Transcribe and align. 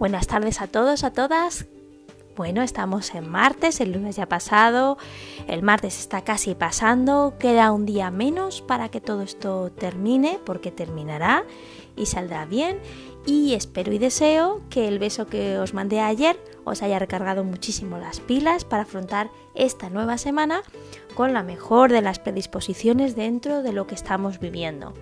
Buenas 0.00 0.28
tardes 0.28 0.62
a 0.62 0.66
todos, 0.66 1.04
a 1.04 1.12
todas. 1.12 1.66
Bueno, 2.34 2.62
estamos 2.62 3.14
en 3.14 3.28
martes, 3.28 3.82
el 3.82 3.92
lunes 3.92 4.16
ya 4.16 4.22
ha 4.22 4.28
pasado, 4.30 4.96
el 5.46 5.62
martes 5.62 6.00
está 6.00 6.24
casi 6.24 6.54
pasando, 6.54 7.34
queda 7.38 7.70
un 7.70 7.84
día 7.84 8.10
menos 8.10 8.62
para 8.62 8.88
que 8.88 9.02
todo 9.02 9.20
esto 9.20 9.70
termine, 9.70 10.38
porque 10.46 10.70
terminará 10.70 11.44
y 11.96 12.06
saldrá 12.06 12.46
bien. 12.46 12.78
Y 13.26 13.52
espero 13.52 13.92
y 13.92 13.98
deseo 13.98 14.62
que 14.70 14.88
el 14.88 14.98
beso 14.98 15.26
que 15.26 15.58
os 15.58 15.74
mandé 15.74 16.00
ayer 16.00 16.42
os 16.64 16.82
haya 16.82 16.98
recargado 16.98 17.44
muchísimo 17.44 17.98
las 17.98 18.20
pilas 18.20 18.64
para 18.64 18.84
afrontar 18.84 19.28
esta 19.54 19.90
nueva 19.90 20.16
semana 20.16 20.62
con 21.14 21.34
la 21.34 21.42
mejor 21.42 21.92
de 21.92 22.00
las 22.00 22.18
predisposiciones 22.18 23.16
dentro 23.16 23.62
de 23.62 23.74
lo 23.74 23.86
que 23.86 23.96
estamos 23.96 24.40
viviendo. 24.40 24.94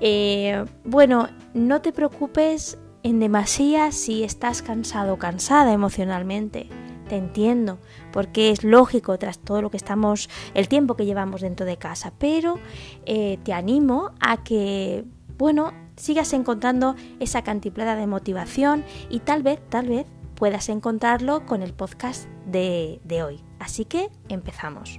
Eh, 0.00 0.64
bueno, 0.82 1.28
no 1.52 1.82
te 1.82 1.92
preocupes 1.92 2.78
en 3.04 3.20
demasía 3.20 3.92
si 3.92 4.24
estás 4.24 4.62
cansado 4.62 5.14
o 5.14 5.18
cansada 5.18 5.72
emocionalmente. 5.72 6.68
Te 7.08 7.16
entiendo, 7.16 7.78
porque 8.12 8.50
es 8.50 8.64
lógico 8.64 9.18
tras 9.18 9.38
todo 9.38 9.60
lo 9.60 9.70
que 9.70 9.76
estamos, 9.76 10.30
el 10.54 10.68
tiempo 10.68 10.96
que 10.96 11.04
llevamos 11.04 11.42
dentro 11.42 11.66
de 11.66 11.76
casa, 11.76 12.14
pero 12.18 12.58
eh, 13.04 13.38
te 13.44 13.52
animo 13.52 14.12
a 14.20 14.42
que, 14.42 15.04
bueno, 15.36 15.72
sigas 15.96 16.32
encontrando 16.32 16.96
esa 17.20 17.42
cantiplada 17.42 17.94
de 17.94 18.06
motivación 18.06 18.84
y 19.10 19.20
tal 19.20 19.42
vez, 19.42 19.60
tal 19.68 19.88
vez 19.88 20.06
puedas 20.34 20.70
encontrarlo 20.70 21.44
con 21.44 21.62
el 21.62 21.74
podcast 21.74 22.26
de, 22.46 23.00
de 23.04 23.22
hoy. 23.22 23.40
Así 23.58 23.84
que 23.84 24.08
empezamos. 24.30 24.98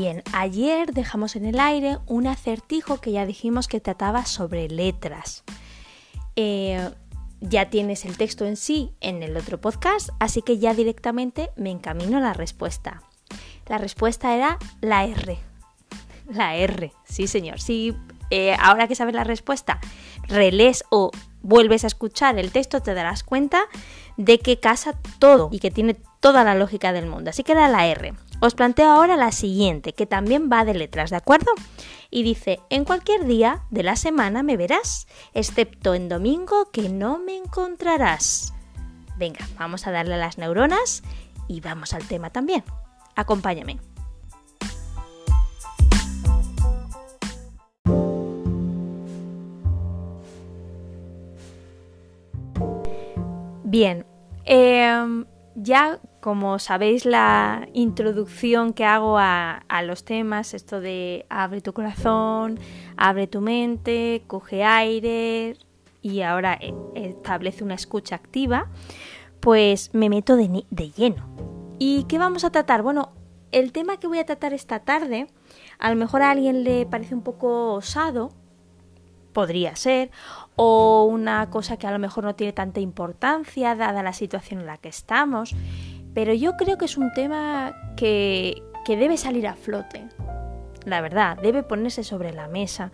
Bien, 0.00 0.22
ayer 0.32 0.92
dejamos 0.92 1.34
en 1.34 1.44
el 1.44 1.58
aire 1.58 1.98
un 2.06 2.28
acertijo 2.28 3.00
que 3.00 3.10
ya 3.10 3.26
dijimos 3.26 3.66
que 3.66 3.80
trataba 3.80 4.26
sobre 4.26 4.68
letras. 4.68 5.42
Eh, 6.36 6.88
ya 7.40 7.68
tienes 7.68 8.04
el 8.04 8.16
texto 8.16 8.44
en 8.44 8.56
sí 8.56 8.92
en 9.00 9.24
el 9.24 9.36
otro 9.36 9.60
podcast, 9.60 10.10
así 10.20 10.40
que 10.40 10.58
ya 10.58 10.72
directamente 10.72 11.50
me 11.56 11.72
encamino 11.72 12.18
a 12.18 12.20
la 12.20 12.32
respuesta. 12.32 13.02
La 13.66 13.78
respuesta 13.78 14.36
era 14.36 14.60
la 14.80 15.04
R. 15.04 15.36
La 16.28 16.54
R, 16.54 16.92
sí 17.02 17.26
señor. 17.26 17.60
Si 17.60 17.96
eh, 18.30 18.54
ahora 18.60 18.86
que 18.86 18.94
sabes 18.94 19.16
la 19.16 19.24
respuesta, 19.24 19.80
relés 20.28 20.84
o 20.90 21.10
vuelves 21.42 21.82
a 21.82 21.88
escuchar 21.88 22.38
el 22.38 22.52
texto, 22.52 22.80
te 22.82 22.94
darás 22.94 23.24
cuenta 23.24 23.64
de 24.16 24.38
que 24.38 24.60
casa 24.60 24.92
todo 25.18 25.48
y 25.50 25.58
que 25.58 25.72
tiene 25.72 25.96
toda 26.20 26.44
la 26.44 26.54
lógica 26.54 26.92
del 26.92 27.06
mundo. 27.06 27.30
Así 27.30 27.42
que 27.42 27.50
era 27.50 27.66
la 27.66 27.88
R. 27.88 28.14
Os 28.40 28.54
planteo 28.54 28.88
ahora 28.88 29.16
la 29.16 29.32
siguiente, 29.32 29.92
que 29.94 30.06
también 30.06 30.48
va 30.50 30.64
de 30.64 30.72
letras, 30.72 31.10
¿de 31.10 31.16
acuerdo? 31.16 31.50
Y 32.08 32.22
dice, 32.22 32.60
en 32.70 32.84
cualquier 32.84 33.26
día 33.26 33.64
de 33.70 33.82
la 33.82 33.96
semana 33.96 34.44
me 34.44 34.56
verás, 34.56 35.08
excepto 35.34 35.94
en 35.94 36.08
domingo 36.08 36.70
que 36.70 36.88
no 36.88 37.18
me 37.18 37.36
encontrarás. 37.36 38.54
Venga, 39.16 39.44
vamos 39.58 39.88
a 39.88 39.90
darle 39.90 40.14
a 40.14 40.18
las 40.18 40.38
neuronas 40.38 41.02
y 41.48 41.60
vamos 41.60 41.94
al 41.94 42.06
tema 42.06 42.30
también. 42.30 42.62
Acompáñame. 43.16 43.80
Bien, 53.64 54.06
eh, 54.44 55.24
ya 55.56 56.00
como 56.20 56.58
sabéis 56.58 57.04
la 57.04 57.68
introducción 57.72 58.72
que 58.72 58.84
hago 58.84 59.16
a, 59.18 59.62
los 59.84 60.04
temas, 60.04 60.54
esto 60.54 60.80
de 60.80 61.26
abre 61.28 61.60
tu 61.60 61.72
corazón, 61.72 62.58
abre 62.96 63.26
tu 63.26 63.40
mente, 63.40 64.22
coge 64.26 64.64
aire 64.64 65.56
y 66.02 66.22
ahora 66.22 66.58
e, 66.60 66.74
establece 66.94 67.64
una 67.64 67.74
escucha 67.74 68.16
activa, 68.16 68.68
pues 69.40 69.94
me 69.94 70.08
meto 70.08 70.36
de 70.36 70.90
lleno. 70.96 71.26
¿Y 71.78 72.04
qué 72.04 72.18
vamos 72.18 72.44
a 72.44 72.50
tratar? 72.50 72.82
Bueno, 72.82 73.12
el 73.52 73.72
tema 73.72 73.98
que 73.98 74.06
voy 74.06 74.18
a 74.18 74.26
tratar 74.26 74.52
esta 74.52 74.80
tarde, 74.80 75.28
a 75.78 75.90
lo 75.90 75.96
mejor 75.96 76.22
a 76.22 76.30
alguien 76.30 76.64
le 76.64 76.86
parece 76.86 77.14
un 77.14 77.22
poco 77.22 77.74
osado, 77.74 78.30
podría 79.32 79.76
ser, 79.76 80.10
o 80.56 81.04
una 81.04 81.48
cosa 81.50 81.76
que 81.76 81.86
a 81.86 81.92
lo 81.92 81.98
mejor 81.98 82.24
no 82.24 82.34
tiene 82.34 82.52
tanta 82.52 82.80
importancia 82.80 83.74
dada 83.74 84.02
la 84.02 84.12
situación 84.12 84.60
en 84.60 84.66
la 84.66 84.78
que 84.78 84.88
estamos, 84.88 85.54
pero 86.18 86.34
yo 86.34 86.56
creo 86.56 86.78
que 86.78 86.86
es 86.86 86.96
un 86.96 87.12
tema 87.12 87.76
que, 87.96 88.64
que 88.84 88.96
debe 88.96 89.16
salir 89.16 89.46
a 89.46 89.54
flote. 89.54 90.08
La 90.84 91.00
verdad, 91.00 91.38
debe 91.40 91.62
ponerse 91.62 92.02
sobre 92.02 92.32
la 92.32 92.48
mesa, 92.48 92.90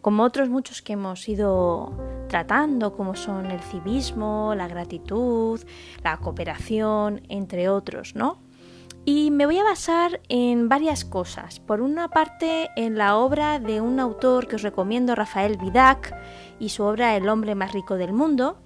como 0.00 0.22
otros 0.22 0.48
muchos 0.48 0.80
que 0.80 0.92
hemos 0.92 1.28
ido 1.28 1.92
tratando, 2.28 2.94
como 2.94 3.16
son 3.16 3.46
el 3.46 3.58
civismo, 3.62 4.54
la 4.54 4.68
gratitud, 4.68 5.60
la 6.04 6.18
cooperación, 6.18 7.22
entre 7.28 7.68
otros, 7.68 8.14
¿no? 8.14 8.38
Y 9.04 9.32
me 9.32 9.46
voy 9.46 9.58
a 9.58 9.64
basar 9.64 10.20
en 10.28 10.68
varias 10.68 11.04
cosas. 11.04 11.58
Por 11.58 11.80
una 11.80 12.06
parte, 12.06 12.70
en 12.76 12.96
la 12.96 13.16
obra 13.16 13.58
de 13.58 13.80
un 13.80 13.98
autor 13.98 14.46
que 14.46 14.54
os 14.54 14.62
recomiendo, 14.62 15.16
Rafael 15.16 15.56
Vidac, 15.56 16.14
y 16.60 16.68
su 16.68 16.84
obra 16.84 17.16
El 17.16 17.28
hombre 17.28 17.56
más 17.56 17.72
rico 17.72 17.96
del 17.96 18.12
mundo. 18.12 18.56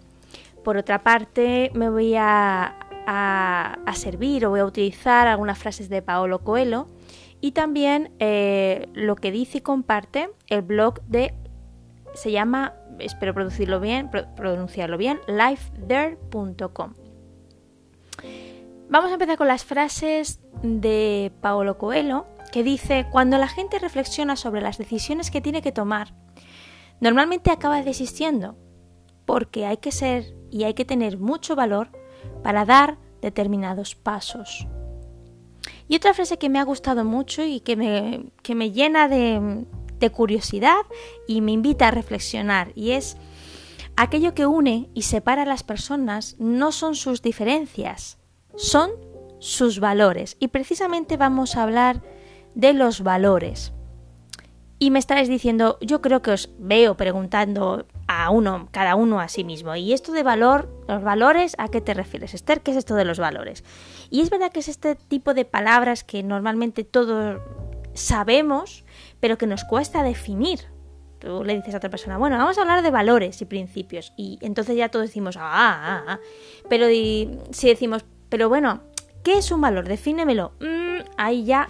Por 0.62 0.76
otra 0.76 1.02
parte, 1.02 1.70
me 1.74 1.88
voy 1.88 2.14
a, 2.14 2.81
servir 3.94 4.46
o 4.46 4.50
voy 4.50 4.60
a 4.60 4.64
utilizar 4.64 5.28
algunas 5.28 5.58
frases 5.58 5.88
de 5.88 6.02
Paolo 6.02 6.40
Coelho 6.40 6.86
y 7.40 7.52
también 7.52 8.12
eh, 8.20 8.88
lo 8.94 9.16
que 9.16 9.32
dice 9.32 9.58
y 9.58 9.60
comparte 9.60 10.30
el 10.48 10.62
blog 10.62 11.02
de 11.02 11.34
se 12.14 12.30
llama, 12.30 12.74
espero 12.98 13.34
producirlo 13.34 13.80
bien, 13.80 14.10
pronunciarlo 14.36 14.96
bien, 14.98 15.20
lifethere.com. 15.26 16.94
Vamos 18.88 19.10
a 19.10 19.14
empezar 19.14 19.38
con 19.38 19.48
las 19.48 19.64
frases 19.64 20.40
de 20.62 21.32
Paolo 21.40 21.78
Coelho, 21.78 22.26
que 22.52 22.62
dice, 22.62 23.06
cuando 23.10 23.38
la 23.38 23.48
gente 23.48 23.78
reflexiona 23.78 24.36
sobre 24.36 24.60
las 24.60 24.76
decisiones 24.76 25.30
que 25.30 25.40
tiene 25.40 25.62
que 25.62 25.72
tomar, 25.72 26.14
normalmente 27.00 27.50
acaba 27.50 27.82
desistiendo, 27.82 28.56
porque 29.24 29.64
hay 29.64 29.78
que 29.78 29.92
ser 29.92 30.34
y 30.50 30.64
hay 30.64 30.74
que 30.74 30.84
tener 30.84 31.18
mucho 31.18 31.56
valor 31.56 31.90
para 32.42 32.64
dar 32.64 32.98
determinados 33.20 33.94
pasos. 33.94 34.66
Y 35.88 35.96
otra 35.96 36.14
frase 36.14 36.38
que 36.38 36.48
me 36.48 36.58
ha 36.58 36.64
gustado 36.64 37.04
mucho 37.04 37.44
y 37.44 37.60
que 37.60 37.76
me, 37.76 38.26
que 38.42 38.54
me 38.54 38.72
llena 38.72 39.08
de, 39.08 39.66
de 39.98 40.10
curiosidad 40.10 40.82
y 41.26 41.40
me 41.40 41.52
invita 41.52 41.88
a 41.88 41.90
reflexionar, 41.92 42.72
y 42.74 42.92
es, 42.92 43.16
aquello 43.96 44.34
que 44.34 44.46
une 44.46 44.90
y 44.94 45.02
separa 45.02 45.42
a 45.42 45.46
las 45.46 45.62
personas 45.62 46.36
no 46.38 46.72
son 46.72 46.94
sus 46.94 47.22
diferencias, 47.22 48.18
son 48.56 48.90
sus 49.38 49.80
valores. 49.80 50.36
Y 50.40 50.48
precisamente 50.48 51.16
vamos 51.16 51.56
a 51.56 51.62
hablar 51.62 52.02
de 52.54 52.72
los 52.72 53.02
valores. 53.02 53.72
Y 54.78 54.90
me 54.90 54.98
estaréis 54.98 55.28
diciendo, 55.28 55.78
yo 55.80 56.00
creo 56.00 56.22
que 56.22 56.32
os 56.32 56.50
veo 56.58 56.96
preguntando 56.96 57.86
a 58.20 58.30
uno, 58.30 58.68
cada 58.70 58.94
uno 58.94 59.20
a 59.20 59.28
sí 59.28 59.44
mismo. 59.44 59.74
¿Y 59.76 59.92
esto 59.92 60.12
de 60.12 60.22
valor, 60.22 60.68
los 60.88 61.02
valores, 61.02 61.54
a 61.58 61.68
qué 61.68 61.80
te 61.80 61.94
refieres, 61.94 62.34
Esther? 62.34 62.60
¿Qué 62.60 62.72
es 62.72 62.76
esto 62.76 62.94
de 62.94 63.04
los 63.04 63.18
valores? 63.18 63.64
Y 64.10 64.20
es 64.20 64.30
verdad 64.30 64.52
que 64.52 64.60
es 64.60 64.68
este 64.68 64.94
tipo 64.96 65.34
de 65.34 65.44
palabras 65.44 66.04
que 66.04 66.22
normalmente 66.22 66.84
todos 66.84 67.40
sabemos, 67.94 68.84
pero 69.20 69.38
que 69.38 69.46
nos 69.46 69.64
cuesta 69.64 70.02
definir. 70.02 70.60
Tú 71.18 71.44
le 71.44 71.54
dices 71.54 71.74
a 71.74 71.76
otra 71.76 71.90
persona, 71.90 72.18
bueno, 72.18 72.36
vamos 72.36 72.58
a 72.58 72.62
hablar 72.62 72.82
de 72.82 72.90
valores 72.90 73.40
y 73.40 73.44
principios. 73.44 74.12
Y 74.16 74.38
entonces 74.42 74.76
ya 74.76 74.88
todos 74.88 75.06
decimos, 75.06 75.36
ah, 75.36 75.42
ah, 75.44 76.04
ah. 76.08 76.20
Pero 76.68 76.86
si 76.88 77.68
decimos, 77.68 78.04
pero 78.28 78.48
bueno, 78.48 78.82
¿qué 79.22 79.38
es 79.38 79.50
un 79.52 79.60
valor? 79.60 79.86
Defínemelo. 79.86 80.52
Mm, 80.60 81.04
ahí 81.16 81.44
ya 81.44 81.68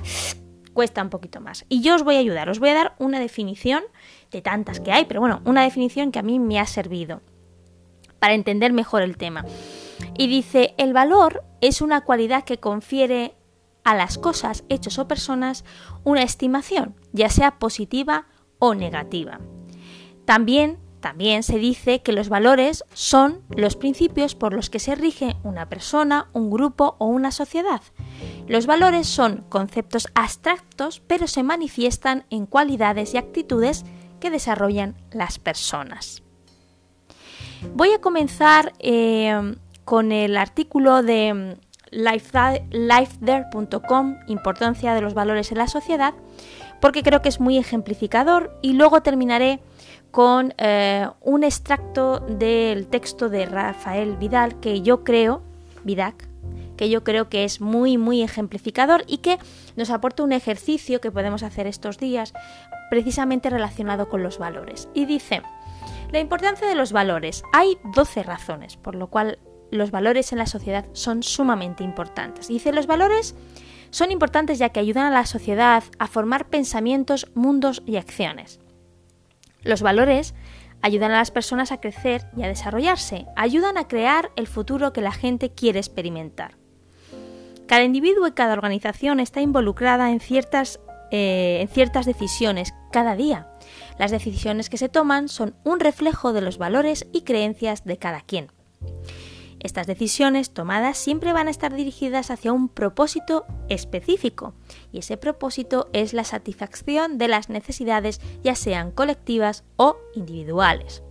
cuesta 0.72 1.02
un 1.02 1.10
poquito 1.10 1.40
más. 1.40 1.64
Y 1.68 1.82
yo 1.82 1.94
os 1.94 2.02
voy 2.02 2.16
a 2.16 2.18
ayudar, 2.18 2.48
os 2.48 2.58
voy 2.58 2.70
a 2.70 2.74
dar 2.74 2.94
una 2.98 3.20
definición 3.20 3.82
de 4.32 4.42
tantas 4.42 4.80
que 4.80 4.92
hay, 4.92 5.04
pero 5.04 5.20
bueno, 5.20 5.40
una 5.44 5.62
definición 5.62 6.10
que 6.10 6.18
a 6.18 6.22
mí 6.22 6.38
me 6.38 6.58
ha 6.58 6.66
servido 6.66 7.20
para 8.18 8.34
entender 8.34 8.72
mejor 8.72 9.02
el 9.02 9.16
tema. 9.16 9.44
Y 10.16 10.26
dice, 10.26 10.74
el 10.78 10.92
valor 10.92 11.44
es 11.60 11.80
una 11.80 12.02
cualidad 12.02 12.44
que 12.44 12.58
confiere 12.58 13.34
a 13.84 13.94
las 13.94 14.18
cosas, 14.18 14.64
hechos 14.68 14.98
o 14.98 15.08
personas 15.08 15.64
una 16.04 16.22
estimación, 16.22 16.94
ya 17.12 17.28
sea 17.28 17.58
positiva 17.58 18.26
o 18.58 18.74
negativa. 18.74 19.40
También 20.24 20.78
también 21.02 21.42
se 21.42 21.58
dice 21.58 22.00
que 22.00 22.12
los 22.12 22.28
valores 22.28 22.84
son 22.94 23.42
los 23.50 23.74
principios 23.74 24.36
por 24.36 24.54
los 24.54 24.70
que 24.70 24.78
se 24.78 24.94
rige 24.94 25.36
una 25.42 25.68
persona, 25.68 26.28
un 26.32 26.48
grupo 26.48 26.94
o 27.00 27.06
una 27.06 27.32
sociedad. 27.32 27.82
Los 28.46 28.66
valores 28.66 29.08
son 29.08 29.44
conceptos 29.48 30.06
abstractos, 30.14 31.02
pero 31.04 31.26
se 31.26 31.42
manifiestan 31.42 32.24
en 32.30 32.46
cualidades 32.46 33.14
y 33.14 33.16
actitudes 33.16 33.84
que 34.22 34.30
desarrollan 34.30 34.94
las 35.10 35.38
personas. 35.40 36.22
Voy 37.74 37.92
a 37.92 38.00
comenzar 38.00 38.72
eh, 38.78 39.56
con 39.84 40.12
el 40.12 40.36
artículo 40.36 41.02
de 41.02 41.56
lifethere.com, 41.90 44.18
importancia 44.28 44.94
de 44.94 45.00
los 45.00 45.14
valores 45.14 45.50
en 45.50 45.58
la 45.58 45.66
sociedad, 45.66 46.14
porque 46.80 47.02
creo 47.02 47.20
que 47.20 47.28
es 47.28 47.40
muy 47.40 47.58
ejemplificador 47.58 48.56
y 48.62 48.74
luego 48.74 49.02
terminaré 49.02 49.60
con 50.12 50.54
eh, 50.56 51.08
un 51.20 51.42
extracto 51.42 52.20
del 52.20 52.86
texto 52.86 53.28
de 53.28 53.46
Rafael 53.46 54.16
Vidal 54.18 54.60
que 54.60 54.82
yo 54.82 55.02
creo, 55.02 55.42
Vidac, 55.82 56.28
que 56.76 56.90
yo 56.90 57.04
creo 57.04 57.28
que 57.28 57.44
es 57.44 57.60
muy 57.60 57.98
muy 57.98 58.22
ejemplificador 58.22 59.04
y 59.06 59.18
que 59.18 59.38
nos 59.76 59.90
aporta 59.90 60.22
un 60.22 60.32
ejercicio 60.32 61.00
que 61.00 61.10
podemos 61.10 61.42
hacer 61.42 61.66
estos 61.66 61.98
días 61.98 62.32
precisamente 62.90 63.50
relacionado 63.50 64.08
con 64.08 64.22
los 64.22 64.38
valores. 64.38 64.88
Y 64.94 65.06
dice, 65.06 65.42
la 66.12 66.20
importancia 66.20 66.68
de 66.68 66.74
los 66.74 66.92
valores. 66.92 67.42
Hay 67.52 67.78
12 67.94 68.22
razones 68.22 68.76
por 68.76 68.94
lo 68.94 69.08
cual 69.08 69.38
los 69.70 69.90
valores 69.90 70.32
en 70.32 70.38
la 70.38 70.46
sociedad 70.46 70.86
son 70.92 71.22
sumamente 71.22 71.82
importantes. 71.82 72.48
Dice, 72.48 72.72
los 72.72 72.86
valores 72.86 73.34
son 73.90 74.10
importantes 74.10 74.58
ya 74.58 74.68
que 74.68 74.80
ayudan 74.80 75.06
a 75.06 75.10
la 75.10 75.26
sociedad 75.26 75.82
a 75.98 76.06
formar 76.06 76.48
pensamientos, 76.48 77.28
mundos 77.34 77.82
y 77.86 77.96
acciones. 77.96 78.60
Los 79.62 79.80
valores 79.80 80.34
ayudan 80.82 81.12
a 81.12 81.18
las 81.18 81.30
personas 81.30 81.72
a 81.72 81.80
crecer 81.80 82.26
y 82.36 82.42
a 82.42 82.48
desarrollarse, 82.48 83.26
ayudan 83.36 83.78
a 83.78 83.88
crear 83.88 84.30
el 84.36 84.46
futuro 84.46 84.92
que 84.92 85.00
la 85.00 85.12
gente 85.12 85.50
quiere 85.50 85.78
experimentar. 85.78 86.61
Cada 87.72 87.84
individuo 87.84 88.26
y 88.26 88.32
cada 88.32 88.52
organización 88.52 89.18
está 89.18 89.40
involucrada 89.40 90.10
en 90.10 90.20
ciertas, 90.20 90.78
eh, 91.10 91.60
en 91.62 91.68
ciertas 91.68 92.04
decisiones 92.04 92.74
cada 92.92 93.16
día. 93.16 93.48
Las 93.98 94.10
decisiones 94.10 94.68
que 94.68 94.76
se 94.76 94.90
toman 94.90 95.30
son 95.30 95.54
un 95.64 95.80
reflejo 95.80 96.34
de 96.34 96.42
los 96.42 96.58
valores 96.58 97.06
y 97.14 97.22
creencias 97.22 97.82
de 97.86 97.96
cada 97.96 98.20
quien. 98.20 98.48
Estas 99.58 99.86
decisiones 99.86 100.50
tomadas 100.52 100.98
siempre 100.98 101.32
van 101.32 101.48
a 101.48 101.50
estar 101.50 101.74
dirigidas 101.74 102.30
hacia 102.30 102.52
un 102.52 102.68
propósito 102.68 103.46
específico, 103.70 104.52
y 104.92 104.98
ese 104.98 105.16
propósito 105.16 105.88
es 105.94 106.12
la 106.12 106.24
satisfacción 106.24 107.16
de 107.16 107.28
las 107.28 107.48
necesidades 107.48 108.20
ya 108.44 108.54
sean 108.54 108.90
colectivas 108.90 109.64
o 109.76 109.96
individuales. 110.14 111.02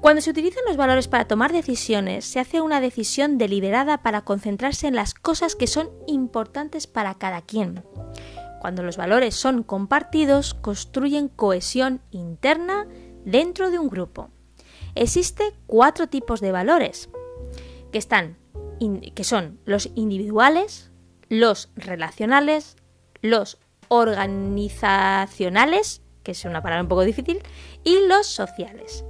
Cuando 0.00 0.22
se 0.22 0.30
utilizan 0.30 0.64
los 0.66 0.78
valores 0.78 1.08
para 1.08 1.26
tomar 1.26 1.52
decisiones, 1.52 2.24
se 2.24 2.40
hace 2.40 2.62
una 2.62 2.80
decisión 2.80 3.36
deliberada 3.36 4.02
para 4.02 4.22
concentrarse 4.22 4.86
en 4.86 4.94
las 4.94 5.12
cosas 5.12 5.54
que 5.54 5.66
son 5.66 5.90
importantes 6.06 6.86
para 6.86 7.16
cada 7.16 7.42
quien. 7.42 7.84
Cuando 8.60 8.82
los 8.82 8.96
valores 8.96 9.34
son 9.34 9.62
compartidos, 9.62 10.54
construyen 10.54 11.28
cohesión 11.28 12.00
interna 12.10 12.88
dentro 13.26 13.70
de 13.70 13.78
un 13.78 13.90
grupo. 13.90 14.30
Existen 14.94 15.52
cuatro 15.66 16.08
tipos 16.08 16.40
de 16.40 16.52
valores 16.52 17.10
que 17.92 17.98
están 17.98 18.38
que 19.14 19.24
son 19.24 19.60
los 19.66 19.90
individuales, 19.94 20.90
los 21.28 21.68
relacionales, 21.76 22.76
los 23.20 23.58
organizacionales, 23.88 26.00
que 26.22 26.32
es 26.32 26.46
una 26.46 26.62
palabra 26.62 26.82
un 26.82 26.88
poco 26.88 27.02
difícil, 27.02 27.42
y 27.84 27.98
los 28.06 28.26
sociales. 28.26 29.04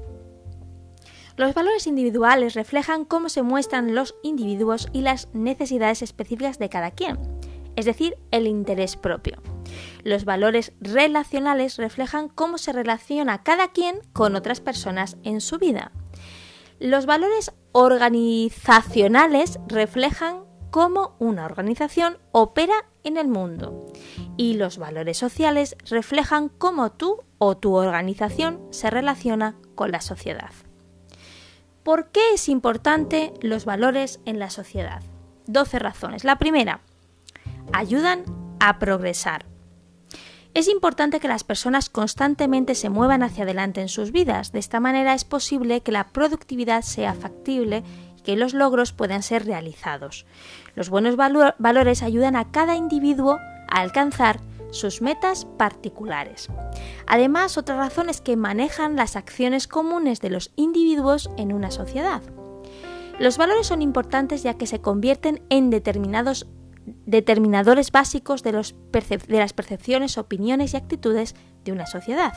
Los 1.40 1.54
valores 1.54 1.86
individuales 1.86 2.52
reflejan 2.52 3.06
cómo 3.06 3.30
se 3.30 3.40
muestran 3.40 3.94
los 3.94 4.14
individuos 4.22 4.88
y 4.92 5.00
las 5.00 5.28
necesidades 5.32 6.02
específicas 6.02 6.58
de 6.58 6.68
cada 6.68 6.90
quien, 6.90 7.18
es 7.76 7.86
decir, 7.86 8.18
el 8.30 8.46
interés 8.46 8.96
propio. 8.96 9.40
Los 10.04 10.26
valores 10.26 10.74
relacionales 10.82 11.78
reflejan 11.78 12.28
cómo 12.28 12.58
se 12.58 12.74
relaciona 12.74 13.42
cada 13.42 13.68
quien 13.68 14.00
con 14.12 14.36
otras 14.36 14.60
personas 14.60 15.16
en 15.22 15.40
su 15.40 15.56
vida. 15.56 15.92
Los 16.78 17.06
valores 17.06 17.52
organizacionales 17.72 19.60
reflejan 19.66 20.44
cómo 20.70 21.16
una 21.20 21.46
organización 21.46 22.18
opera 22.32 22.84
en 23.02 23.16
el 23.16 23.28
mundo 23.28 23.86
y 24.36 24.56
los 24.58 24.76
valores 24.76 25.16
sociales 25.16 25.74
reflejan 25.88 26.50
cómo 26.50 26.92
tú 26.92 27.22
o 27.38 27.56
tu 27.56 27.76
organización 27.76 28.60
se 28.68 28.90
relaciona 28.90 29.56
con 29.74 29.90
la 29.90 30.02
sociedad. 30.02 30.50
¿Por 31.82 32.10
qué 32.10 32.20
es 32.34 32.48
importante 32.48 33.32
los 33.40 33.64
valores 33.64 34.20
en 34.26 34.38
la 34.38 34.50
sociedad? 34.50 35.02
12 35.46 35.78
razones. 35.78 36.24
La 36.24 36.36
primera, 36.36 36.80
ayudan 37.72 38.24
a 38.60 38.78
progresar. 38.78 39.46
Es 40.52 40.68
importante 40.68 41.20
que 41.20 41.28
las 41.28 41.44
personas 41.44 41.88
constantemente 41.88 42.74
se 42.74 42.90
muevan 42.90 43.22
hacia 43.22 43.44
adelante 43.44 43.80
en 43.80 43.88
sus 43.88 44.10
vidas. 44.10 44.52
De 44.52 44.58
esta 44.58 44.80
manera 44.80 45.14
es 45.14 45.24
posible 45.24 45.80
que 45.80 45.92
la 45.92 46.08
productividad 46.08 46.82
sea 46.82 47.14
factible 47.14 47.84
y 48.18 48.22
que 48.22 48.36
los 48.36 48.52
logros 48.52 48.92
puedan 48.92 49.22
ser 49.22 49.46
realizados. 49.46 50.26
Los 50.74 50.90
buenos 50.90 51.16
valores 51.16 52.02
ayudan 52.02 52.36
a 52.36 52.50
cada 52.50 52.74
individuo 52.74 53.38
a 53.68 53.80
alcanzar 53.80 54.40
sus 54.70 55.02
metas 55.02 55.44
particulares. 55.56 56.48
Además, 57.06 57.58
otra 57.58 57.76
razón 57.76 58.08
es 58.08 58.20
que 58.20 58.36
manejan 58.36 58.96
las 58.96 59.16
acciones 59.16 59.68
comunes 59.68 60.20
de 60.20 60.30
los 60.30 60.52
individuos 60.56 61.30
en 61.36 61.52
una 61.52 61.70
sociedad. 61.70 62.22
Los 63.18 63.36
valores 63.36 63.66
son 63.66 63.82
importantes 63.82 64.42
ya 64.42 64.54
que 64.54 64.66
se 64.66 64.80
convierten 64.80 65.42
en 65.50 65.70
determinados 65.70 66.46
determinadores 67.06 67.92
básicos 67.92 68.42
de, 68.42 68.52
de, 68.52 69.38
las 69.38 69.52
percepciones, 69.52 70.18
opiniones 70.18 70.74
y 70.74 70.76
actitudes 70.76 71.34
de 71.64 71.72
una 71.72 71.86
sociedad. 71.86 72.32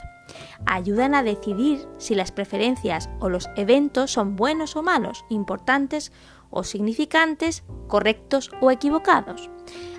Ayudan 0.66 1.16
a 1.16 1.24
decidir 1.24 1.88
si 1.98 2.16
las 2.16 2.32
preferencias 2.32 3.10
o 3.20 3.30
los 3.30 3.50
eventos 3.56 4.12
son 4.12 4.36
buenos 4.36 4.76
o 4.76 4.84
malos, 4.84 5.26
importantes 5.30 6.12
o 6.50 6.64
significantes, 6.64 7.64
correctos 7.88 8.52
o 8.62 8.70
equivocados. 8.70 9.50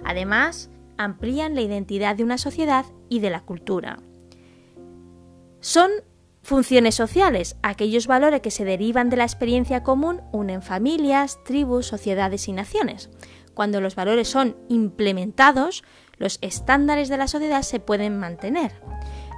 Además, 0.05 0.71
amplían 0.99 1.55
la 1.55 1.61
identidad 1.61 2.17
de 2.17 2.25
una 2.25 2.39
sociedad 2.39 2.87
y 3.09 3.21
de 3.21 3.31
la 3.31 3.41
cultura. 3.41 3.99
Son 5.61 5.91
funciones 6.43 6.95
sociales. 6.95 7.57
Aquellos 7.63 8.07
valores 8.07 8.43
que 8.43 8.51
se 8.51 8.65
derivan 8.65 9.11
de 9.11 9.17
la 9.17 9.25
experiencia 9.25 9.83
común 9.83 10.21
unen 10.31 10.63
familias, 10.63 11.43
tribus, 11.45 11.87
sociedades 11.87 12.49
y 12.49 12.53
naciones. 12.53 13.11
Cuando 13.55 13.81
los 13.81 13.95
valores 13.95 14.29
son 14.29 14.57
implementados, 14.69 15.85
los 16.19 16.39
estándares 16.43 17.09
de 17.09 17.17
la 17.17 17.29
sociedad 17.29 17.63
se 17.63 17.81
pueden 17.81 18.19
mantener. 18.19 18.73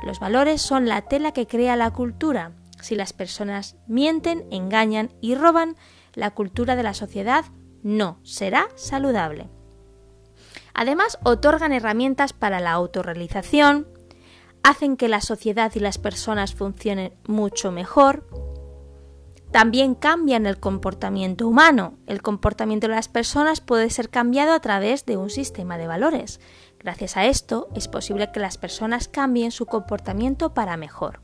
Los 0.04 0.20
valores 0.20 0.60
son 0.60 0.86
la 0.86 1.02
tela 1.02 1.32
que 1.32 1.46
crea 1.46 1.76
la 1.76 1.90
cultura. 1.92 2.52
Si 2.80 2.94
las 2.94 3.12
personas 3.12 3.76
mienten, 3.86 4.46
engañan 4.50 5.10
y 5.20 5.34
roban, 5.34 5.76
la 6.14 6.32
cultura 6.32 6.76
de 6.76 6.82
la 6.82 6.94
sociedad 6.94 7.44
no 7.82 8.18
será 8.22 8.68
saludable. 8.74 9.48
Además, 10.78 11.18
otorgan 11.24 11.72
herramientas 11.72 12.34
para 12.34 12.60
la 12.60 12.72
autorrealización, 12.72 13.88
hacen 14.62 14.98
que 14.98 15.08
la 15.08 15.22
sociedad 15.22 15.72
y 15.74 15.80
las 15.80 15.96
personas 15.96 16.54
funcionen 16.54 17.14
mucho 17.26 17.72
mejor, 17.72 18.26
también 19.50 19.94
cambian 19.94 20.44
el 20.44 20.60
comportamiento 20.60 21.48
humano. 21.48 21.94
El 22.06 22.20
comportamiento 22.20 22.88
de 22.88 22.94
las 22.94 23.08
personas 23.08 23.62
puede 23.62 23.88
ser 23.88 24.10
cambiado 24.10 24.52
a 24.52 24.60
través 24.60 25.06
de 25.06 25.16
un 25.16 25.30
sistema 25.30 25.78
de 25.78 25.86
valores. 25.86 26.40
Gracias 26.78 27.16
a 27.16 27.24
esto 27.24 27.68
es 27.74 27.88
posible 27.88 28.30
que 28.30 28.40
las 28.40 28.58
personas 28.58 29.08
cambien 29.08 29.52
su 29.52 29.64
comportamiento 29.64 30.52
para 30.52 30.76
mejor. 30.76 31.22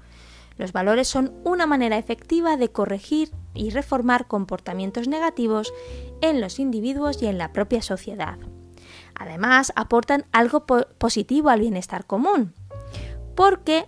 Los 0.57 0.73
valores 0.73 1.09
son 1.09 1.35
una 1.45 1.67
manera 1.67 1.99
efectiva 1.99 2.57
de 2.57 2.71
corregir 2.71 3.33
y 3.53 3.69
reformar 3.69 4.29
comportamientos 4.29 5.09
negativos 5.09 5.75
en 6.23 6.41
los 6.41 6.59
individuos 6.59 7.23
y 7.23 7.27
en 7.27 7.37
la 7.37 7.53
propia 7.53 7.83
sociedad. 7.83 8.39
Además, 9.15 9.73
aportan 9.77 10.27
algo 10.33 10.67
positivo 10.67 11.51
al 11.51 11.61
bienestar 11.61 12.07
común, 12.07 12.55
porque 13.35 13.87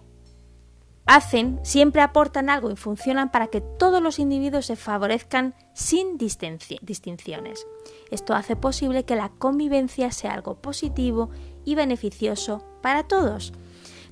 hacen, 1.06 1.60
siempre 1.62 2.02
aportan 2.02 2.48
algo 2.48 2.70
y 2.70 2.76
funcionan 2.76 3.30
para 3.30 3.48
que 3.48 3.60
todos 3.60 4.02
los 4.02 4.18
individuos 4.18 4.66
se 4.66 4.76
favorezcan 4.76 5.54
sin 5.74 6.16
distinciones. 6.18 7.66
Esto 8.10 8.34
hace 8.34 8.56
posible 8.56 9.04
que 9.04 9.16
la 9.16 9.28
convivencia 9.30 10.10
sea 10.12 10.32
algo 10.32 10.60
positivo 10.60 11.30
y 11.64 11.74
beneficioso 11.74 12.64
para 12.82 13.04
todos. 13.04 13.52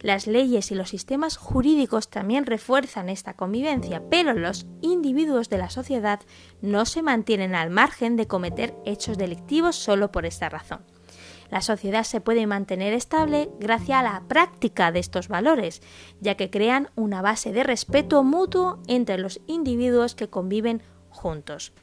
Las 0.00 0.26
leyes 0.26 0.73
y 0.73 0.75
los 0.75 0.88
sistemas 0.88 1.37
jurídicos 1.37 2.11
también 2.11 2.45
refuerzan 2.45 3.09
esta 3.09 3.35
convivencia, 3.35 4.02
pero 4.11 4.35
los 4.35 4.66
individuos 4.81 5.49
de 5.49 5.59
la 5.59 5.71
sociedad 5.71 6.21
no 6.61 6.87
se 6.87 7.02
mantienen 7.02 7.54
al 7.54 7.71
margen 7.71 8.16
de 8.16 8.26
cometer 8.26 8.75
hechos 8.85 9.16
delictivos 9.16 9.76
solo 9.76 10.11
por 10.11 10.26
esta 10.26 10.49
razón. 10.49 10.81
La 11.53 11.61
sociedad 11.61 12.05
se 12.05 12.23
puede 12.23 12.47
mantener 12.47 12.95
estable 12.95 13.51
gracias 13.61 13.99
a 13.99 14.03
la 14.03 14.23
práctica 14.27 14.91
de 14.91 15.01
estos 15.01 15.29
valores, 15.29 15.83
ya 16.19 16.35
que 16.35 16.49
crean 16.49 16.89
una 16.95 17.21
base 17.21 17.53
de 17.53 17.63
respeto 17.63 18.25
mutuo 18.25 18.81
entre 18.87 19.19
los 19.19 19.39
individuos 19.47 20.15
que 20.15 20.31
conviven 20.31 20.81
juntos. 21.11 21.75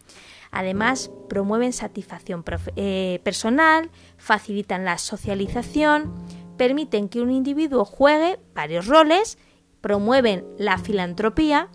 Además, 0.50 1.12
promueven 1.30 1.72
satisfacción 1.72 2.44
eh, 2.78 3.22
personal, 3.24 3.92
facilitan 4.18 4.86
la 4.86 4.98
socialización, 4.98 6.16
permiten 6.58 7.08
que 7.08 7.22
un 7.22 7.30
individuo 7.30 7.86
juegue 7.86 8.40
varios 8.56 8.88
roles, 8.88 9.38
promueven 9.82 10.48
la 10.58 10.80
filantropía, 10.80 11.70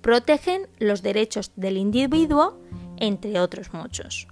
protegen 0.00 0.66
los 0.78 1.02
derechos 1.02 1.52
del 1.56 1.76
individuo, 1.76 2.58
entre 2.96 3.38
otros 3.38 3.74
muchos. 3.74 4.28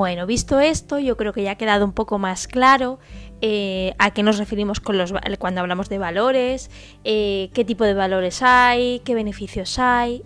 Bueno, 0.00 0.24
visto 0.24 0.60
esto, 0.60 0.98
yo 0.98 1.18
creo 1.18 1.34
que 1.34 1.42
ya 1.42 1.50
ha 1.50 1.54
quedado 1.56 1.84
un 1.84 1.92
poco 1.92 2.18
más 2.18 2.48
claro 2.48 2.98
eh, 3.42 3.92
a 3.98 4.12
qué 4.12 4.22
nos 4.22 4.38
referimos 4.38 4.80
cuando 4.80 5.60
hablamos 5.60 5.90
de 5.90 5.98
valores, 5.98 6.70
eh, 7.04 7.50
qué 7.52 7.66
tipo 7.66 7.84
de 7.84 7.92
valores 7.92 8.40
hay, 8.40 9.00
qué 9.00 9.14
beneficios 9.14 9.78
hay. 9.78 10.22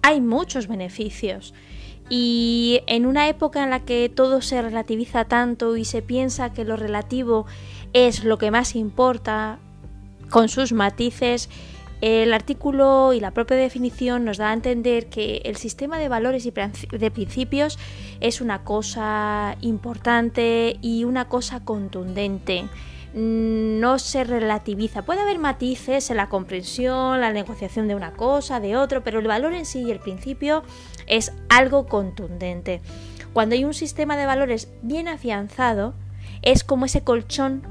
Hay 0.00 0.22
muchos 0.22 0.66
beneficios. 0.66 1.52
Y 2.08 2.80
en 2.86 3.04
una 3.04 3.28
época 3.28 3.62
en 3.62 3.68
la 3.68 3.80
que 3.80 4.08
todo 4.08 4.40
se 4.40 4.62
relativiza 4.62 5.26
tanto 5.26 5.76
y 5.76 5.84
se 5.84 6.00
piensa 6.00 6.54
que 6.54 6.64
lo 6.64 6.76
relativo 6.76 7.44
es 7.92 8.24
lo 8.24 8.38
que 8.38 8.50
más 8.50 8.74
importa, 8.74 9.58
con 10.30 10.48
sus 10.48 10.72
matices, 10.72 11.50
el 12.02 12.34
artículo 12.34 13.12
y 13.12 13.20
la 13.20 13.30
propia 13.30 13.56
definición 13.56 14.24
nos 14.24 14.36
da 14.36 14.50
a 14.50 14.54
entender 14.54 15.06
que 15.06 15.40
el 15.44 15.54
sistema 15.54 15.98
de 15.98 16.08
valores 16.08 16.44
y 16.46 16.50
de 16.50 17.10
principios 17.12 17.78
es 18.18 18.40
una 18.40 18.64
cosa 18.64 19.56
importante 19.60 20.78
y 20.82 21.04
una 21.04 21.28
cosa 21.28 21.64
contundente. 21.64 22.64
No 23.14 24.00
se 24.00 24.24
relativiza. 24.24 25.02
Puede 25.02 25.20
haber 25.20 25.38
matices 25.38 26.10
en 26.10 26.16
la 26.16 26.28
comprensión, 26.28 27.20
la 27.20 27.32
negociación 27.32 27.86
de 27.86 27.94
una 27.94 28.14
cosa, 28.14 28.58
de 28.58 28.76
otro, 28.76 29.04
pero 29.04 29.20
el 29.20 29.28
valor 29.28 29.54
en 29.54 29.64
sí 29.64 29.82
y 29.82 29.92
el 29.92 30.00
principio 30.00 30.64
es 31.06 31.32
algo 31.50 31.86
contundente. 31.86 32.80
Cuando 33.32 33.54
hay 33.54 33.64
un 33.64 33.74
sistema 33.74 34.16
de 34.16 34.26
valores 34.26 34.72
bien 34.82 35.06
afianzado, 35.06 35.94
es 36.42 36.64
como 36.64 36.86
ese 36.86 37.04
colchón, 37.04 37.62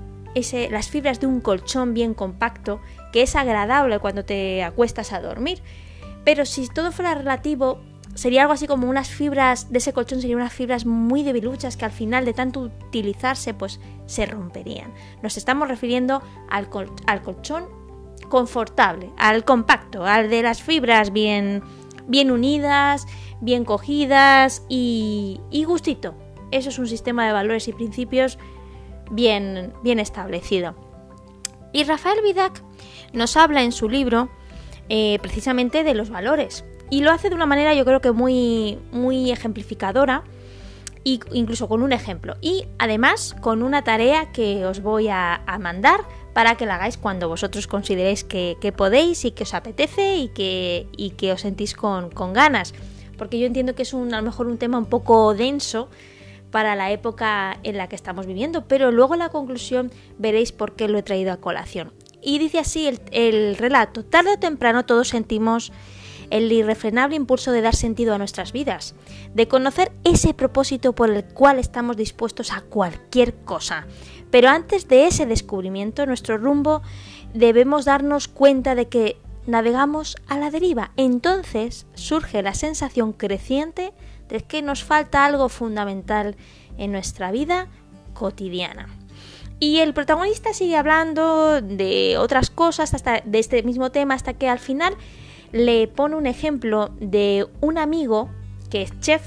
las 0.70 0.90
fibras 0.90 1.20
de 1.20 1.28
un 1.28 1.42
colchón 1.42 1.94
bien 1.94 2.14
compacto 2.14 2.82
que 3.12 3.22
es 3.22 3.36
agradable 3.36 4.00
cuando 4.00 4.26
te 4.26 4.64
acuestas 4.64 5.14
a 5.14 5.22
dormir. 5.22 5.62
Pero 6.24 6.46
si 6.46 6.68
todo 6.68 6.92
fuera 6.92 7.16
relativo, 7.16 7.82
sería 8.14 8.42
algo 8.42 8.54
así 8.54 8.68
como 8.68 8.90
unas 8.90 9.10
fibras 9.10 9.72
de 9.72 9.80
ese 9.80 9.94
colchón, 9.94 10.22
serían 10.22 10.40
unas 10.40 10.54
fibras 10.54 10.86
muy 10.86 11.24
debiluchas 11.24 11.78
que 11.78 11.86
al 11.86 11.92
final 11.92 12.26
de 12.26 12.34
tanto 12.34 12.62
utilizarse 12.62 13.54
pues 13.54 13.80
se 14.06 14.26
romperían. 14.26 14.94
Nos 15.22 15.38
estamos 15.38 15.68
refiriendo 15.68 16.22
al, 16.50 16.70
al 17.08 17.22
colchón 17.22 17.66
confortable, 18.30 19.12
al 19.18 19.44
compacto, 19.44 20.06
al 20.06 20.30
de 20.30 20.44
las 20.44 20.62
fibras 20.62 21.12
bien, 21.12 21.64
bien 22.08 22.32
unidas, 22.32 23.08
bien 23.42 23.66
cogidas 23.66 24.64
y, 24.70 25.42
y 25.50 25.64
gustito. 25.64 26.16
Eso 26.52 26.70
es 26.70 26.80
un 26.80 26.88
sistema 26.88 27.26
de 27.26 27.34
valores 27.34 27.68
y 27.68 27.74
principios 27.74 28.38
bien, 29.12 30.00
establecido. 30.00 30.76
Y 31.74 31.84
Rafael 31.84 32.20
Vidac 32.24 32.64
nos 33.14 33.38
habla 33.38 33.64
en 33.64 33.72
su 33.72 33.88
libro 33.88 34.30
eh, 34.90 35.20
precisamente 35.22 35.84
de 35.84 35.94
los 35.94 36.10
valores. 36.10 36.66
Y 36.90 37.02
lo 37.02 37.12
hace 37.12 37.30
de 37.30 37.36
una 37.36 37.46
manera 37.46 37.74
yo 37.74 37.86
creo 37.86 38.02
que 38.02 38.12
muy, 38.12 38.78
muy 38.92 39.32
ejemplificadora, 39.32 40.24
e 41.06 41.20
incluso 41.32 41.68
con 41.68 41.82
un 41.82 41.94
ejemplo. 41.94 42.36
Y 42.42 42.66
además 42.78 43.36
con 43.42 43.64
una 43.64 43.84
tarea 43.84 44.32
que 44.32 44.66
os 44.66 44.82
voy 44.82 45.08
a, 45.10 45.42
mandar 45.60 46.02
para 46.34 46.56
que 46.56 46.66
la 46.66 46.76
hagáis 46.76 46.98
cuando 46.98 47.28
vosotros 47.28 47.68
consideréis 47.68 48.24
que, 48.24 48.74
podéis 48.76 49.26
y 49.26 49.32
que 49.32 49.44
os 49.44 49.54
apetece 49.54 50.18
y 50.18 50.28
que, 50.30 50.88
y 50.96 51.12
que 51.12 51.32
os 51.32 51.42
sentís 51.42 51.74
con, 51.74 52.10
con, 52.10 52.34
ganas. 52.34 52.74
Porque 53.18 53.40
yo 53.40 53.48
entiendo 53.48 53.76
que 53.76 53.84
es 53.84 53.94
un, 53.94 54.14
a 54.14 54.18
lo 54.18 54.24
mejor 54.24 54.48
un 54.48 54.58
tema 54.58 54.78
un 54.78 54.86
poco 54.86 55.34
denso 55.34 55.90
para 56.52 56.76
la 56.76 56.92
época 56.92 57.58
en 57.64 57.78
la 57.78 57.88
que 57.88 57.96
estamos 57.96 58.28
viviendo, 58.28 58.68
pero 58.68 58.92
luego 58.92 59.16
la 59.16 59.30
conclusión 59.30 59.92
veréis 60.18 60.52
por 60.52 60.76
qué 60.76 60.88
lo 60.88 60.98
he 60.98 61.04
traído 61.04 61.32
a 61.32 61.38
colación. 61.38 61.94
Y 62.22 62.38
dice 62.38 62.60
así 62.60 62.88
el, 63.12 63.58
relato, 63.58 64.06
tarde 64.06 64.34
o 64.34 64.40
temprano 64.40 64.86
todos 64.86 65.10
sentimos 65.10 65.72
el 66.30 66.52
irrefrenable 66.52 67.16
impulso 67.16 67.52
de 67.52 67.62
dar 67.62 67.76
sentido 67.76 68.14
a 68.14 68.18
nuestras 68.18 68.52
vidas, 68.52 68.96
de 69.34 69.48
conocer 69.48 69.92
ese 70.04 70.34
propósito 70.34 70.94
por 70.94 71.10
el 71.10 71.26
cual 71.26 71.60
estamos 71.60 71.98
dispuestos 71.98 72.52
a 72.52 72.62
cualquier 72.62 73.34
cosa. 73.44 73.88
Pero 74.30 74.50
antes 74.50 74.88
de 74.88 75.08
ese 75.08 75.26
descubrimiento, 75.26 76.06
nuestro 76.06 76.38
rumbo 76.38 76.84
debemos 77.34 77.86
darnos 77.86 78.28
cuenta 78.28 78.76
de 78.76 78.88
que 78.88 79.18
navegamos 79.46 80.16
a 80.28 80.38
la 80.38 80.52
deriva. 80.52 80.92
Entonces 80.96 81.86
surge 81.96 82.42
la 82.42 82.54
sensación 82.54 83.12
creciente 83.14 83.94
de 84.32 84.42
que 84.42 84.62
nos 84.62 84.84
falta 84.84 85.26
algo 85.26 85.50
fundamental 85.50 86.36
en 86.78 86.92
nuestra 86.92 87.32
vida 87.32 87.68
cotidiana. 88.14 88.88
Y 89.60 89.78
el 89.78 89.94
protagonista 89.94 90.54
sigue 90.54 90.76
hablando 90.76 91.62
de 91.62 92.18
otras 92.18 92.50
cosas, 92.50 92.96
hasta 92.96 93.22
de 93.24 93.38
este 93.38 93.62
mismo 93.62 93.92
tema, 93.92 94.16
hasta 94.16 94.34
que 94.34 94.50
al 94.50 94.58
final 94.58 94.96
le 95.52 95.88
pone 95.88 96.16
un 96.16 96.26
ejemplo 96.26 96.90
de 97.00 97.46
un 97.60 97.78
amigo 97.78 98.30
que 98.72 98.82
es 98.82 99.00
chef, 99.02 99.22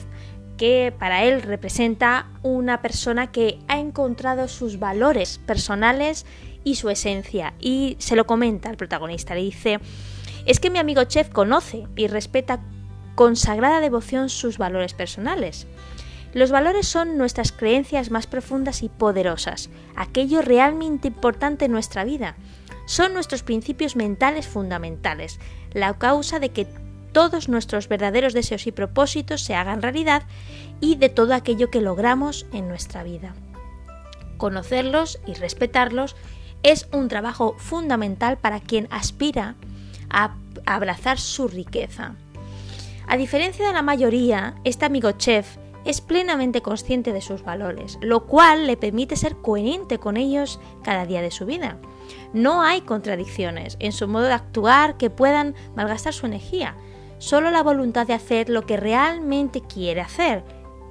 que 0.56 0.92
para 0.99 1.25
él 1.25 1.42
representa 1.42 2.30
una 2.42 2.82
persona 2.82 3.30
que 3.30 3.61
ha 3.68 3.78
encontrado 3.78 4.49
sus 4.49 4.78
valores 4.78 5.38
personales 5.38 6.26
y 6.64 6.76
su 6.76 6.90
esencia. 6.90 7.54
Y 7.61 7.96
se 8.00 8.16
lo 8.16 8.26
comenta 8.26 8.70
al 8.70 8.76
protagonista, 8.76 9.34
le 9.34 9.42
dice, 9.42 9.78
es 10.46 10.58
que 10.58 10.70
mi 10.70 10.78
amigo 10.78 11.04
chef 11.04 11.28
conoce 11.28 11.87
y 11.94 12.08
respeta 12.08 12.61
con 13.14 13.37
sagrada 13.37 13.80
devoción 13.80 14.28
sus 14.28 14.59
valores 14.59 14.94
personales. 14.94 15.66
Los 16.33 16.50
valores 16.50 16.88
son 16.88 17.16
nuestras 17.16 17.52
creencias 17.52 18.11
más 18.11 18.26
profundas 18.26 18.83
y 18.83 18.88
poderosas, 18.88 19.71
aquello 19.94 20.42
realmente 20.42 21.09
importante 21.09 21.66
en 21.66 21.73
nuestra 21.73 22.04
vida. 22.04 22.35
Son 22.87 23.14
nuestros 23.14 23.42
principios 23.42 23.94
mentales 23.94 24.47
fundamentales, 24.47 25.38
la 25.73 25.94
causa 25.94 26.40
de 26.40 26.50
que 26.50 26.66
todos 27.12 27.49
nuestros 27.49 27.88
verdaderos 27.88 28.33
deseos 28.33 28.66
y 28.66 28.73
propósitos 28.73 29.42
se 29.42 29.54
hagan 29.54 29.80
realidad 29.80 30.25
y 30.80 30.97
de 30.97 31.09
todo 31.09 31.35
aquello 31.35 31.71
que 31.71 31.80
logramos 31.80 32.47
en 32.52 32.68
nuestra 32.68 33.04
vida. 33.04 33.35
Conocerlos 34.37 35.21
y 35.25 35.35
respetarlos 35.35 36.16
es 36.64 36.88
un 36.92 37.09
trabajo 37.09 37.54
fundamental 37.59 38.38
para 38.38 38.59
quien 38.59 38.88
aspira 38.90 39.54
a 40.11 40.35
abrazar 40.66 41.21
su 41.21 41.47
riqueza. 41.47 42.16
A 43.06 43.16
diferencia 43.16 43.66
de 43.66 43.73
la 43.73 43.82
mayoría, 43.82 44.54
este 44.64 44.87
amigo 44.87 45.12
chef 45.12 45.58
es 45.84 46.00
plenamente 46.00 46.62
consciente 46.62 47.12
de 47.12 47.20
sus 47.20 47.44
valores, 47.44 47.99
lo 48.00 48.26
cual 48.26 48.66
le 48.66 48.76
permite 48.76 49.16
ser 49.16 49.37
coherente 49.37 49.99
con 49.99 50.16
ellos 50.16 50.58
cada 50.82 51.04
día 51.04 51.20
de 51.20 51.30
su 51.30 51.44
vida. 51.44 51.78
No 52.32 52.62
hay 52.62 52.80
contradicciones 52.80 53.76
en 53.80 53.92
su 53.92 54.08
modo 54.08 54.25
de 54.25 54.32
actuar 54.32 54.96
que 54.96 55.11
puedan 55.11 55.54
malgastar 55.76 56.14
su 56.14 56.26
energía, 56.26 56.75
solo 57.18 57.50
la 57.50 57.62
voluntad 57.62 58.06
de 58.06 58.14
hacer 58.14 58.49
lo 58.49 58.64
que 58.66 58.76
realmente 58.76 59.61
quiere 59.61 60.00
hacer. 60.00 60.42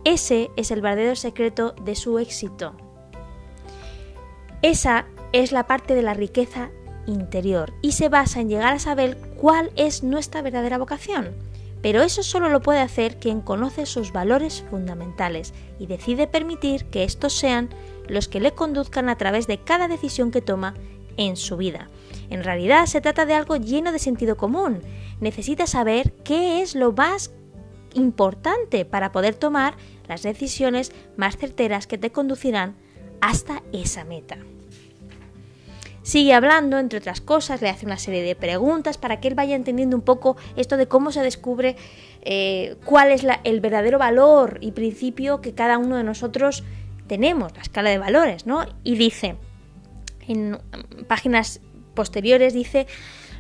Ese 0.06 0.52
es 0.56 0.72
el 0.72 0.82
verdadero 0.82 1.16
secreto 1.16 1.74
de 1.84 1.96
su 1.96 2.20
éxito. 2.20 2.76
Esa 4.62 5.06
es 5.32 5.52
la 5.52 5.66
parte 5.66 5.96
de 5.96 6.04
la 6.04 6.14
riqueza 6.14 6.70
interior 7.08 7.74
y 7.82 7.94
se 7.94 8.10
basa 8.10 8.40
en 8.40 8.50
llegar 8.50 8.74
a 8.74 8.80
saber 8.80 9.18
cuál 9.42 9.72
es 9.76 10.04
nuestra 10.04 10.42
verdadera 10.42 10.78
vocación. 10.78 11.36
Pero 11.84 12.02
eso 12.02 12.24
solo 12.24 12.50
lo 12.50 12.62
puede 12.62 12.80
hacer 12.80 13.20
quien 13.20 13.42
conoce 13.42 13.86
sus 13.86 14.14
valores 14.14 14.66
fundamentales 14.70 15.54
y 15.78 15.86
decide 15.86 16.28
permitir 16.28 16.86
que 16.86 17.04
estos 17.04 17.34
sean 17.34 17.70
los 18.08 18.30
que 18.30 18.40
le 18.40 18.54
conduzcan 18.54 19.10
a 19.10 19.18
través 19.18 19.48
de 19.48 19.60
cada 19.60 19.90
decisión 19.90 20.32
que 20.32 20.42
toma 20.42 20.74
en 21.18 21.36
su 21.36 21.58
vida. 21.58 21.90
En 22.30 22.44
realidad 22.44 22.86
se 22.86 23.02
trata 23.02 23.26
de 23.26 23.34
algo 23.34 23.58
lleno 23.58 23.92
de 23.92 24.00
sentido 24.00 24.38
común. 24.38 24.82
Necesitas 25.20 25.72
saber 25.72 26.14
qué 26.24 26.62
es 26.62 26.74
lo 26.74 26.94
más 26.94 27.32
importante 27.94 28.86
para 28.86 29.12
poder 29.12 29.36
tomar 29.36 29.76
las 30.08 30.24
decisiones 30.24 30.94
más 31.18 31.38
certeras 31.38 31.86
que 31.86 31.98
te 31.98 32.12
conducirán 32.12 32.76
hasta 33.20 33.62
esa 33.74 34.06
meta. 34.06 34.38
Sigue 36.04 36.34
hablando, 36.34 36.80
entre 36.80 37.00
otras 37.00 37.22
cosas, 37.22 37.62
le 37.62 37.70
hace 37.70 37.86
una 37.86 37.98
serie 37.98 38.22
de 38.22 38.36
preguntas 38.36 38.98
para 38.98 39.22
que 39.22 39.30
él 39.30 39.36
vaya 39.36 39.56
entendiendo 39.56 39.96
un 39.96 40.04
poco 40.04 40.36
esto 40.58 40.76
de 40.76 40.88
cómo 40.88 41.14
se 41.14 41.22
descubre 41.22 41.78
eh, 42.22 42.76
cuál 42.84 43.12
es 43.12 43.26
el 43.46 43.62
verdadero 43.62 44.00
valor 44.00 44.58
y 44.62 44.74
principio 44.74 45.40
que 45.40 45.54
cada 45.54 45.78
uno 45.78 45.96
de 45.96 46.04
nosotros 46.04 46.64
tenemos, 47.08 47.56
la 47.56 47.62
escala 47.62 47.90
de 47.90 47.98
valores, 47.98 48.46
¿no? 48.46 48.66
Y 48.84 48.96
dice, 48.96 49.38
en 50.28 50.60
páginas 51.08 51.62
posteriores, 51.94 52.54
dice, 52.54 52.86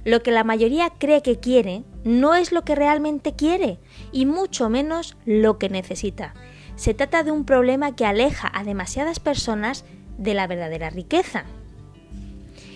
lo 0.05 0.23
que 0.23 0.31
la 0.31 0.45
mayoría 0.45 0.89
cree 0.97 1.21
que 1.21 1.39
quiere 1.39 1.83
no 2.05 2.33
es 2.33 2.53
lo 2.53 2.63
que 2.63 2.75
realmente 2.75 3.33
quiere 3.33 3.79
y 4.13 4.25
mucho 4.25 4.69
menos 4.69 5.17
lo 5.25 5.57
que 5.57 5.69
necesita. 5.69 6.33
Se 6.75 6.93
trata 6.93 7.23
de 7.23 7.31
un 7.31 7.45
problema 7.45 7.95
que 7.95 8.05
aleja 8.05 8.49
a 8.53 8.63
demasiadas 8.63 9.19
personas 9.19 9.83
de 10.17 10.33
la 10.33 10.47
verdadera 10.47 10.89
riqueza. 10.89 11.45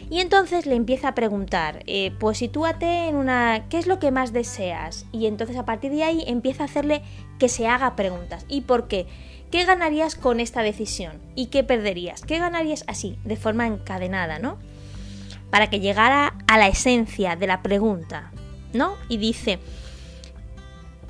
Y 0.09 0.21
entonces 0.21 0.65
le 0.65 0.75
empieza 0.75 1.09
a 1.09 1.15
preguntar, 1.15 1.83
eh, 1.85 2.11
pues 2.19 2.37
sitúate 2.37 3.07
en 3.07 3.15
una, 3.15 3.67
¿qué 3.69 3.77
es 3.77 3.87
lo 3.87 3.99
que 3.99 4.11
más 4.11 4.31
deseas? 4.31 5.05
Y 5.11 5.25
entonces 5.25 5.57
a 5.57 5.65
partir 5.65 5.91
de 5.91 6.03
ahí 6.03 6.23
empieza 6.27 6.63
a 6.63 6.67
hacerle 6.67 7.01
que 7.39 7.49
se 7.49 7.67
haga 7.67 7.95
preguntas. 7.95 8.45
¿Y 8.47 8.61
por 8.61 8.87
qué? 8.87 9.05
¿Qué 9.51 9.65
ganarías 9.65 10.15
con 10.15 10.39
esta 10.39 10.61
decisión? 10.61 11.19
¿Y 11.35 11.47
qué 11.47 11.63
perderías? 11.63 12.21
¿Qué 12.21 12.39
ganarías 12.39 12.85
así, 12.87 13.17
de 13.25 13.35
forma 13.35 13.67
encadenada, 13.67 14.39
¿no? 14.39 14.57
Para 15.49 15.69
que 15.69 15.79
llegara 15.79 16.35
a 16.47 16.57
la 16.57 16.67
esencia 16.67 17.35
de 17.35 17.47
la 17.47 17.61
pregunta, 17.61 18.31
¿no? 18.73 18.95
Y 19.09 19.17
dice, 19.17 19.59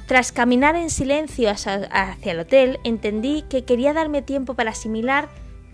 Tras 0.08 0.32
caminar 0.32 0.78
en 0.78 0.90
silencio 0.90 1.50
hacia 1.52 2.32
el 2.32 2.40
hotel, 2.40 2.80
entendí 2.86 3.44
que 3.50 3.66
quería 3.66 3.92
darme 3.92 4.22
tiempo 4.22 4.54
para 4.54 4.72
asimilar 4.72 5.28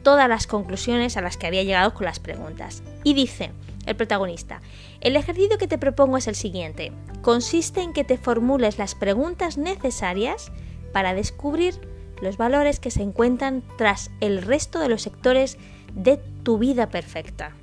todas 0.04 0.30
las 0.30 0.48
conclusiones 0.48 1.18
a 1.18 1.22
las 1.22 1.38
que 1.38 1.48
había 1.48 1.64
llegado 1.64 1.94
con 1.94 2.06
las 2.06 2.20
preguntas. 2.20 2.84
Y 3.04 3.14
dice 3.14 3.52
el 3.86 3.96
protagonista, 3.96 4.62
el 5.02 5.16
ejercicio 5.16 5.58
que 5.58 5.68
te 5.68 5.78
propongo 5.78 6.18
es 6.18 6.28
el 6.28 6.36
siguiente. 6.36 6.92
Consiste 7.22 7.82
en 7.82 7.94
que 7.94 8.04
te 8.04 8.18
formules 8.18 8.78
las 8.78 8.96
preguntas 8.96 9.58
necesarias 9.58 10.52
para 10.92 11.14
descubrir 11.14 11.80
los 12.22 12.38
valores 12.38 12.80
que 12.80 12.92
se 12.92 13.02
encuentran 13.02 13.64
tras 13.78 14.12
el 14.22 14.42
resto 14.42 14.80
de 14.80 14.90
los 14.90 15.02
sectores 15.02 15.58
de 15.94 16.18
tu 16.44 16.58
vida 16.58 16.90
perfecta. 16.90 17.54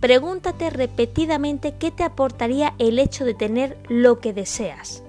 Pregúntate 0.00 0.70
repetidamente 0.70 1.74
qué 1.78 1.90
te 1.90 2.04
aportaría 2.04 2.74
el 2.78 2.98
hecho 2.98 3.24
de 3.24 3.34
tener 3.34 3.78
lo 3.88 4.18
que 4.18 4.32
deseas. 4.32 5.02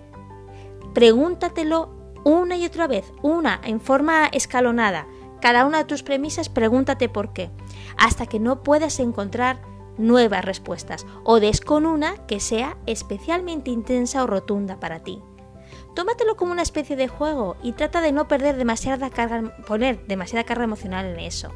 Pregúntatelo 0.93 1.89
una 2.23 2.57
y 2.57 2.65
otra 2.65 2.87
vez, 2.87 3.05
una 3.21 3.59
en 3.63 3.79
forma 3.79 4.27
escalonada. 4.27 5.07
Cada 5.41 5.65
una 5.65 5.79
de 5.79 5.85
tus 5.85 6.03
premisas 6.03 6.49
pregúntate 6.49 7.09
por 7.09 7.33
qué, 7.33 7.49
hasta 7.97 8.27
que 8.27 8.39
no 8.39 8.63
puedas 8.63 8.99
encontrar 8.99 9.61
nuevas 9.97 10.45
respuestas 10.45 11.05
o 11.23 11.39
des 11.39 11.61
con 11.61 11.85
una 11.85 12.25
que 12.27 12.39
sea 12.39 12.77
especialmente 12.85 13.71
intensa 13.71 14.23
o 14.23 14.27
rotunda 14.27 14.79
para 14.79 14.99
ti. 14.99 15.21
Tómatelo 15.95 16.37
como 16.37 16.51
una 16.51 16.61
especie 16.61 16.95
de 16.95 17.07
juego 17.07 17.57
y 17.61 17.73
trata 17.73 18.01
de 18.01 18.11
no 18.11 18.27
perder 18.27 18.55
demasiada 18.55 19.09
carga, 19.09 19.55
poner 19.67 20.05
demasiada 20.07 20.45
carga 20.45 20.63
emocional 20.63 21.05
en 21.05 21.19
eso. 21.19 21.51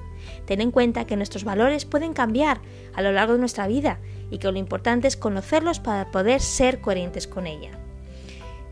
Ten 0.45 0.61
en 0.61 0.71
cuenta 0.71 1.05
que 1.05 1.15
nuestros 1.15 1.43
valores 1.43 1.85
pueden 1.85 2.13
cambiar 2.13 2.59
a 2.93 3.01
lo 3.01 3.11
largo 3.11 3.33
de 3.33 3.39
nuestra 3.39 3.67
vida 3.67 3.99
y 4.31 4.39
que 4.39 4.51
lo 4.51 4.57
importante 4.57 5.07
es 5.07 5.15
conocerlos 5.15 5.79
para 5.79 6.11
poder 6.11 6.41
ser 6.41 6.81
coherentes 6.81 7.27
con 7.27 7.47
ella. 7.47 7.71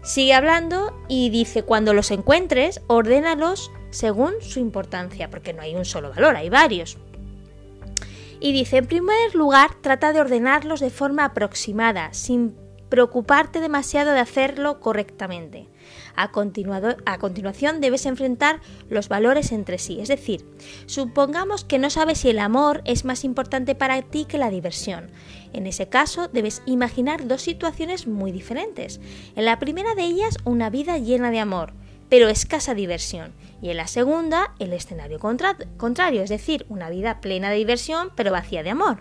Sigue 0.02 0.34
hablando 0.34 0.94
y 1.08 1.30
dice 1.30 1.64
cuando 1.64 1.94
los 1.94 2.12
encuentres, 2.12 2.82
ordénalos 2.88 3.72
según 3.94 4.34
su 4.42 4.60
importancia, 4.60 5.30
porque 5.30 5.54
no 5.54 5.62
hay 5.62 5.76
un 5.76 5.86
solo 5.86 6.10
valor, 6.10 6.36
hay 6.36 6.50
varios. 6.50 6.98
Y 8.40 8.52
dice, 8.52 8.78
en 8.78 8.88
primer 8.88 9.36
lugar, 9.36 9.76
trata 9.82 10.12
de 10.12 10.20
ordenarlos 10.20 10.80
de 10.82 10.90
forma 10.90 11.26
aproximada, 11.26 12.12
sin 12.14 12.56
preocuparte 12.90 13.60
demasiado 13.60 14.12
de 14.12 14.20
hacerlo 14.20 14.80
correctamente. 14.80 15.68
A, 16.16 16.30
a, 17.06 17.18
continuación 17.18 17.82
debes 17.82 18.06
enfrentar 18.06 18.60
los 18.90 19.10
valores 19.10 19.52
entre 19.52 19.80
sí, 19.80 20.00
es 20.00 20.10
decir, 20.10 20.46
supongamos 20.86 21.64
que 21.64 21.80
no 21.80 21.90
sabes 21.90 22.20
si 22.20 22.30
el 22.30 22.38
amor 22.38 22.82
es 22.86 23.04
más 23.04 23.24
importante 23.24 23.74
para 23.74 24.02
ti 24.04 24.26
que 24.26 24.38
la 24.38 24.52
diversión. 24.52 25.10
En 25.54 25.66
ese 25.66 25.90
caso 25.90 26.28
debes 26.28 26.62
imaginar 26.66 27.28
dos 27.28 27.42
situaciones 27.42 28.06
muy 28.06 28.32
diferentes. 28.32 29.00
En 29.36 29.46
la 29.46 29.58
primera 29.58 29.96
de 29.96 30.04
ellas 30.04 30.38
una 30.44 30.70
vida 30.70 31.00
llena 31.00 31.32
de 31.32 31.40
amor, 31.40 31.74
pero 32.14 32.30
escasa 32.30 32.76
diversión. 32.76 33.34
Y 33.60 33.72
en 33.72 33.78
la 33.78 33.88
segunda 33.88 34.54
el 34.60 34.72
escenario 34.72 35.18
contrario, 35.18 36.22
es 36.22 36.30
decir, 36.30 36.64
una 36.70 36.92
vida 36.92 37.22
plena 37.22 37.50
de 37.50 37.56
diversión 37.56 38.12
pero 38.14 38.32
vacía 38.32 38.62
de 38.62 38.70
amor. 38.70 39.00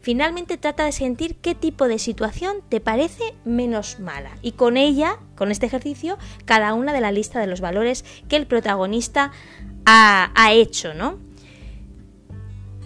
Finalmente 0.00 0.56
trata 0.56 0.84
de 0.84 0.92
sentir 0.92 1.34
qué 1.34 1.56
tipo 1.56 1.88
de 1.88 1.98
situación 1.98 2.58
te 2.68 2.78
parece 2.78 3.34
menos 3.44 3.98
mala 3.98 4.38
y 4.40 4.52
con 4.52 4.76
ella, 4.76 5.18
con 5.34 5.50
este 5.50 5.66
ejercicio, 5.66 6.16
cada 6.44 6.74
una 6.74 6.92
de 6.92 7.00
la 7.00 7.10
lista 7.10 7.40
de 7.40 7.48
los 7.48 7.60
valores 7.60 8.04
que 8.28 8.36
el 8.36 8.46
protagonista 8.46 9.32
ha, 9.84 10.30
ha 10.36 10.52
hecho, 10.52 10.94
¿no? 10.94 11.18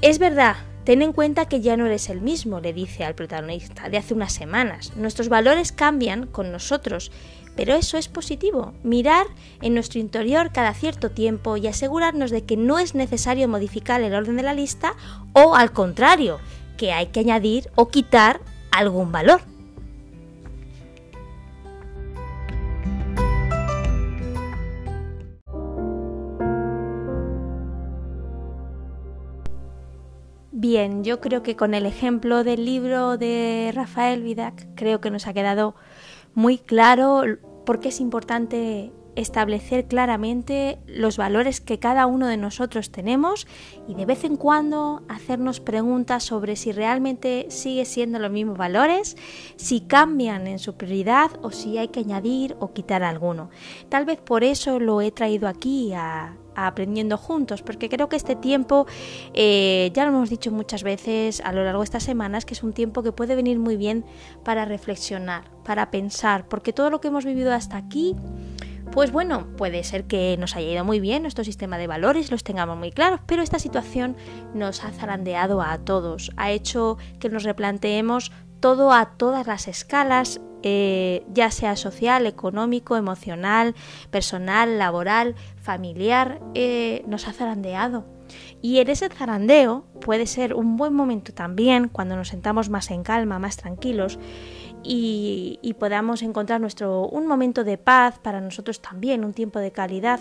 Es 0.00 0.18
verdad, 0.18 0.56
Ten 0.88 1.02
en 1.02 1.12
cuenta 1.12 1.44
que 1.44 1.60
ya 1.60 1.76
no 1.76 1.84
eres 1.84 2.08
el 2.08 2.22
mismo, 2.22 2.60
le 2.60 2.72
dice 2.72 3.04
al 3.04 3.14
protagonista, 3.14 3.90
de 3.90 3.98
hace 3.98 4.14
unas 4.14 4.32
semanas. 4.32 4.96
Nuestros 4.96 5.28
valores 5.28 5.70
cambian 5.70 6.26
con 6.26 6.50
nosotros, 6.50 7.12
pero 7.58 7.74
eso 7.74 7.98
es 7.98 8.06
positivo. 8.06 8.72
Mirar 8.84 9.26
en 9.62 9.74
nuestro 9.74 9.98
interior 9.98 10.52
cada 10.52 10.74
cierto 10.74 11.10
tiempo 11.10 11.56
y 11.56 11.66
asegurarnos 11.66 12.30
de 12.30 12.44
que 12.44 12.56
no 12.56 12.78
es 12.78 12.94
necesario 12.94 13.48
modificar 13.48 14.00
el 14.00 14.14
orden 14.14 14.36
de 14.36 14.44
la 14.44 14.54
lista 14.54 14.94
o 15.32 15.56
al 15.56 15.72
contrario, 15.72 16.38
que 16.76 16.92
hay 16.92 17.06
que 17.06 17.18
añadir 17.18 17.68
o 17.74 17.88
quitar 17.88 18.40
algún 18.70 19.10
valor. 19.10 19.40
Bien, 30.52 31.02
yo 31.02 31.20
creo 31.20 31.42
que 31.42 31.56
con 31.56 31.74
el 31.74 31.86
ejemplo 31.86 32.44
del 32.44 32.64
libro 32.64 33.18
de 33.18 33.72
Rafael 33.74 34.22
Vidac 34.22 34.64
creo 34.76 35.00
que 35.00 35.10
nos 35.10 35.26
ha 35.26 35.34
quedado 35.34 35.74
muy 36.34 36.58
claro 36.58 37.24
por 37.68 37.80
qué 37.80 37.90
es 37.90 38.00
importante 38.00 38.92
establecer 39.14 39.88
claramente 39.88 40.78
los 40.86 41.18
valores 41.18 41.60
que 41.60 41.78
cada 41.78 42.06
uno 42.06 42.26
de 42.26 42.38
nosotros 42.38 42.90
tenemos 42.90 43.46
y 43.86 43.92
de 43.92 44.06
vez 44.06 44.24
en 44.24 44.36
cuando 44.36 45.02
hacernos 45.06 45.60
preguntas 45.60 46.24
sobre 46.24 46.56
si 46.56 46.72
realmente 46.72 47.44
sigue 47.50 47.84
siendo 47.84 48.18
los 48.20 48.30
mismos 48.30 48.56
valores, 48.56 49.18
si 49.56 49.82
cambian 49.82 50.46
en 50.46 50.58
su 50.58 50.78
prioridad 50.78 51.30
o 51.42 51.50
si 51.50 51.76
hay 51.76 51.88
que 51.88 52.00
añadir 52.00 52.56
o 52.58 52.72
quitar 52.72 53.02
alguno. 53.02 53.50
Tal 53.90 54.06
vez 54.06 54.18
por 54.18 54.44
eso 54.44 54.80
lo 54.80 55.02
he 55.02 55.10
traído 55.10 55.46
aquí 55.46 55.92
a, 55.92 56.38
aprendiendo 56.66 57.16
juntos, 57.16 57.62
porque 57.62 57.88
creo 57.88 58.08
que 58.08 58.16
este 58.16 58.36
tiempo, 58.36 58.86
eh, 59.34 59.90
ya 59.94 60.04
lo 60.04 60.10
hemos 60.10 60.30
dicho 60.30 60.50
muchas 60.50 60.82
veces 60.82 61.40
a 61.40 61.52
lo 61.52 61.64
largo 61.64 61.80
de 61.80 61.84
estas 61.84 62.02
semanas, 62.02 62.44
que 62.44 62.54
es 62.54 62.62
un 62.62 62.72
tiempo 62.72 63.02
que 63.02 63.12
puede 63.12 63.34
venir 63.34 63.58
muy 63.58 63.76
bien 63.76 64.04
para 64.44 64.64
reflexionar, 64.64 65.44
para 65.64 65.90
pensar, 65.90 66.48
porque 66.48 66.72
todo 66.72 66.90
lo 66.90 67.00
que 67.00 67.08
hemos 67.08 67.24
vivido 67.24 67.52
hasta 67.52 67.76
aquí 67.76 68.16
pues 68.90 69.12
bueno, 69.12 69.46
puede 69.56 69.84
ser 69.84 70.04
que 70.04 70.36
nos 70.38 70.56
haya 70.56 70.72
ido 70.72 70.84
muy 70.84 70.98
bien 70.98 71.22
nuestro 71.22 71.44
sistema 71.44 71.78
de 71.78 71.86
valores, 71.86 72.30
los 72.30 72.42
tengamos 72.42 72.78
muy 72.78 72.90
claros, 72.90 73.20
pero 73.26 73.42
esta 73.42 73.58
situación 73.58 74.16
nos 74.54 74.82
ha 74.82 74.90
zarandeado 74.90 75.60
a 75.60 75.78
todos, 75.78 76.32
ha 76.36 76.50
hecho 76.50 76.96
que 77.20 77.28
nos 77.28 77.44
replanteemos 77.44 78.32
todo 78.60 78.92
a 78.92 79.16
todas 79.16 79.46
las 79.46 79.68
escalas, 79.68 80.40
eh, 80.62 81.24
ya 81.32 81.50
sea 81.52 81.76
social, 81.76 82.26
económico, 82.26 82.96
emocional, 82.96 83.76
personal, 84.10 84.78
laboral, 84.78 85.36
familiar, 85.68 86.40
eh, 86.54 87.04
nos 87.06 87.28
ha 87.28 87.34
zarandeado. 87.34 88.06
Y 88.62 88.78
en 88.78 88.88
ese 88.88 89.10
zarandeo 89.10 89.84
puede 90.00 90.26
ser 90.26 90.54
un 90.54 90.78
buen 90.78 90.94
momento 90.94 91.34
también, 91.34 91.88
cuando 91.88 92.16
nos 92.16 92.28
sentamos 92.28 92.70
más 92.70 92.90
en 92.90 93.02
calma, 93.02 93.38
más 93.38 93.58
tranquilos, 93.58 94.18
y, 94.82 95.60
podamos 95.78 96.22
encontrar 96.22 96.58
nuestro, 96.62 97.06
un 97.06 97.26
momento 97.26 97.64
de 97.64 97.76
paz 97.76 98.18
para 98.18 98.40
nosotros 98.40 98.80
también, 98.80 99.26
un 99.26 99.34
tiempo 99.34 99.58
de 99.58 99.70
calidad 99.70 100.20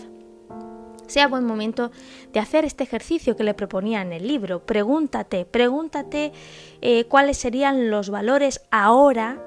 sea 1.08 1.30
buen 1.30 1.46
momento 1.46 1.92
de 2.34 2.42
hacer 2.42 2.66
este 2.66 2.84
ejercicio 2.84 3.38
que 3.38 3.46
le 3.46 3.54
proponía 3.54 4.02
en 4.02 4.12
el 4.12 4.28
libro. 4.28 4.66
Pregúntate, 4.66 5.46
pregúntate 5.46 6.34
eh, 6.82 7.06
cuáles 7.06 7.38
serían 7.38 7.90
los 7.90 8.10
valores 8.10 8.68
ahora 8.72 9.42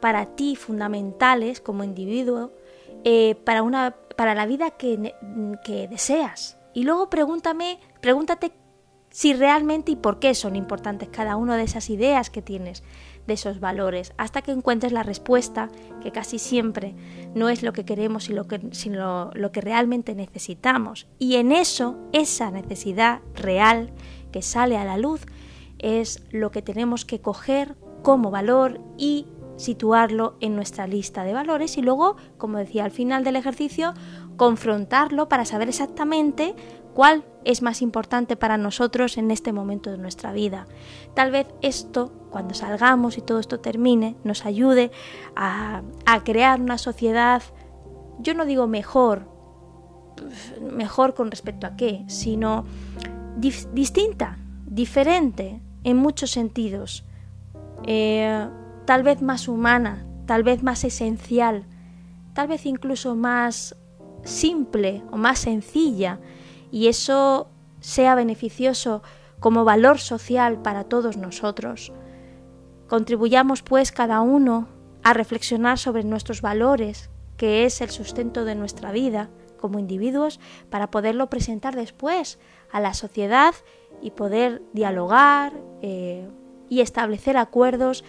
para 0.00 0.34
ti 0.34 0.56
fundamentales 0.56 1.60
como 1.60 1.84
individuo 1.84 2.50
eh, 3.04 3.34
para, 3.44 3.64
una, 3.64 3.96
para 4.16 4.34
la 4.34 4.46
vida 4.46 4.70
que, 4.70 5.14
deseas. 5.90 6.58
Y 6.74 6.84
luego 6.84 7.10
pregúntame, 7.10 7.78
pregúntate 8.00 8.52
si 9.10 9.34
realmente 9.34 9.92
y 9.92 9.96
por 9.96 10.18
qué 10.18 10.34
son 10.34 10.56
importantes 10.56 11.10
cada 11.10 11.36
una 11.36 11.56
de 11.56 11.64
esas 11.64 11.90
ideas 11.90 12.30
que 12.30 12.40
tienes 12.40 12.82
de 13.26 13.34
esos 13.34 13.60
valores, 13.60 14.14
hasta 14.16 14.42
que 14.42 14.50
encuentres 14.50 14.90
la 14.90 15.02
respuesta, 15.02 15.68
que 16.02 16.10
casi 16.10 16.38
siempre 16.38 16.94
no 17.34 17.48
es 17.48 17.62
lo 17.62 17.72
que 17.72 17.84
queremos, 17.84 18.24
sino 18.24 18.42
lo 18.42 18.48
que, 18.48 18.60
sino 18.72 19.30
lo 19.34 19.52
que 19.52 19.60
realmente 19.60 20.14
necesitamos. 20.14 21.06
Y 21.18 21.36
en 21.36 21.52
eso, 21.52 21.98
esa 22.12 22.50
necesidad 22.50 23.20
real 23.34 23.92
que 24.32 24.42
sale 24.42 24.76
a 24.76 24.84
la 24.84 24.96
luz, 24.96 25.26
es 25.78 26.24
lo 26.30 26.50
que 26.50 26.62
tenemos 26.62 27.04
que 27.04 27.20
coger 27.20 27.76
como 28.02 28.30
valor 28.30 28.80
y 28.96 29.26
situarlo 29.62 30.36
en 30.40 30.56
nuestra 30.56 30.86
lista 30.86 31.24
de 31.24 31.32
valores 31.32 31.78
y 31.78 31.82
luego, 31.82 32.16
como 32.36 32.58
decía 32.58 32.84
al 32.84 32.90
final 32.90 33.24
del 33.24 33.36
ejercicio, 33.36 33.94
confrontarlo 34.36 35.28
para 35.28 35.44
saber 35.44 35.68
exactamente 35.68 36.54
cuál 36.94 37.24
es 37.44 37.62
más 37.62 37.82
importante 37.82 38.36
para 38.36 38.58
nosotros 38.58 39.16
en 39.16 39.30
este 39.30 39.52
momento 39.52 39.90
de 39.90 39.98
nuestra 39.98 40.32
vida. 40.32 40.66
Tal 41.14 41.30
vez 41.30 41.46
esto, 41.62 42.12
cuando 42.30 42.54
salgamos 42.54 43.18
y 43.18 43.22
todo 43.22 43.38
esto 43.38 43.60
termine, 43.60 44.16
nos 44.24 44.44
ayude 44.44 44.90
a, 45.34 45.82
crear 46.24 46.60
una 46.60 46.78
sociedad, 46.78 47.42
yo 48.18 48.34
no 48.34 48.44
digo 48.44 48.66
mejor, 48.66 49.28
mejor 50.60 51.14
con 51.14 51.30
respecto 51.30 51.66
a 51.66 51.76
qué, 51.76 52.04
sino 52.06 52.64
distinta, 53.36 54.38
diferente 54.66 55.60
en 55.84 55.96
muchos 55.96 56.30
sentidos, 56.30 57.04
eh, 57.86 58.46
tal 58.84 59.02
vez 59.02 59.22
más 59.22 59.48
humana, 59.48 60.06
tal 60.26 60.42
vez 60.42 60.62
más 60.62 60.84
esencial, 60.84 61.66
tal 62.34 62.48
vez 62.48 62.66
incluso 62.66 63.14
más 63.14 63.76
simple 64.24 65.02
o 65.10 65.16
más 65.16 65.40
sencilla 65.40 66.20
y 66.70 66.88
eso 66.88 67.48
sea 67.80 68.14
beneficioso 68.14 69.02
como 69.40 69.64
valor 69.64 69.98
social 69.98 70.62
para 70.62 70.84
todos 70.84 71.16
nosotros. 71.16 71.92
Contribuyamos 72.88 73.62
pues 73.62 73.90
cada 73.90 74.20
uno 74.20 74.68
a 75.02 75.14
reflexionar 75.14 75.78
sobre 75.78 76.04
nuestros 76.04 76.42
valores 76.42 77.10
que 77.36 77.64
es 77.64 77.80
el 77.80 77.90
sustento 77.90 78.44
de 78.44 78.54
nuestra 78.54 78.92
vida 78.92 79.28
como 79.62 79.78
individuos, 79.78 80.40
para 80.70 80.90
poderlo 80.90 81.30
presentar 81.30 81.76
después 81.76 82.38
a 82.70 82.80
la 82.80 82.94
sociedad 82.94 83.54
y 84.02 84.10
poder 84.10 84.60
dialogar 84.72 85.52
eh, 85.82 86.28
y 86.68 86.80
establecer 86.80 87.36
acuerdos 87.36 88.04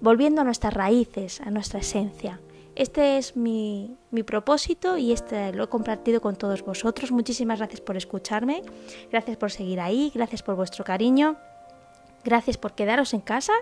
volviendo 0.00 0.40
a 0.40 0.44
nuestras 0.44 0.74
raíces, 0.74 1.40
a 1.40 1.50
nuestra 1.50 1.80
esencia. 1.80 2.40
Este 2.74 3.16
es 3.16 3.36
mi, 3.36 3.96
mi, 4.10 4.22
propósito 4.22 4.98
y 4.98 5.12
este 5.12 5.52
lo 5.52 5.64
he 5.64 5.68
compartido 5.68 6.20
con 6.20 6.36
todos 6.36 6.62
vosotros. 6.62 7.10
Muchísimas 7.10 7.58
gracias 7.58 7.80
por 7.80 7.96
escucharme, 7.96 8.62
gracias 9.10 9.38
por 9.38 9.50
seguir 9.50 9.80
ahí, 9.80 10.12
gracias 10.14 10.42
por 10.42 10.56
vuestro 10.56 10.84
cariño, 10.84 11.36
gracias 12.22 12.58
por 12.58 12.74
quedaros 12.74 13.14
en 13.14 13.22
casa 13.22 13.54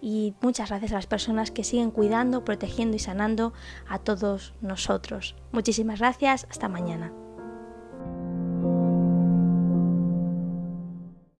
y 0.00 0.34
muchas 0.40 0.68
gracias 0.68 0.92
a 0.92 0.96
las 0.96 1.06
personas 1.06 1.50
que 1.50 1.64
siguen 1.64 1.90
cuidando, 1.90 2.44
protegiendo 2.44 2.94
y 2.96 3.00
sanando 3.00 3.52
a 3.88 3.98
todos 3.98 4.54
nosotros. 4.60 5.34
Muchísimas 5.50 5.98
gracias, 5.98 6.46
hasta 6.48 6.68
mañana. 6.68 7.23